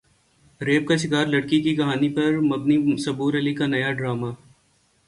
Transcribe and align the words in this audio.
rape 0.61 0.87
کا 0.87 0.95
شکار 1.03 1.25
لڑکی 1.27 1.59
کی 1.61 1.75
کہانی 1.75 2.09
پر 2.15 2.39
مبنی 2.49 2.97
صبور 3.05 3.33
علی 3.39 3.53
کا 3.55 3.65
نیا 3.67 3.91
ڈراما 3.91 4.31